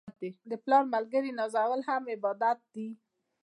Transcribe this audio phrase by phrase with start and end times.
[0.49, 2.89] د پلار ملګري نازول هم عبادت دی.